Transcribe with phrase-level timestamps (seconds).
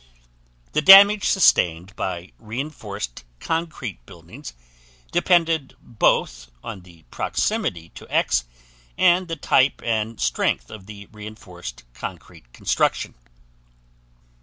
[0.71, 4.55] The damage sustained by reinforced concrete buildings
[5.11, 8.45] depended both on the proximity to X
[8.97, 13.13] and the type and strength of the reinforced concrete construction.